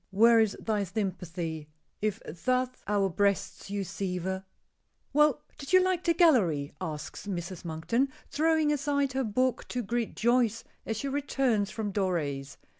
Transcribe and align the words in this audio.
where 0.09 0.39
is 0.39 0.57
thy 0.59 0.83
sympathy 0.83 1.69
If 2.01 2.19
thus 2.25 2.69
our 2.87 3.07
breasts 3.07 3.69
you 3.69 3.83
sever?" 3.83 4.45
"Well, 5.13 5.43
did 5.59 5.73
you 5.73 5.79
like 5.79 6.03
the 6.03 6.15
gallery?" 6.15 6.73
asks 6.81 7.27
Mrs. 7.27 7.63
Monkton, 7.63 8.09
throwing 8.27 8.73
aside 8.73 9.13
her 9.13 9.23
book 9.23 9.67
to 9.67 9.83
greet 9.83 10.15
Joyce 10.15 10.63
as 10.87 10.97
she 10.97 11.07
returns 11.07 11.69
from 11.69 11.93
Doré's. 11.93 12.57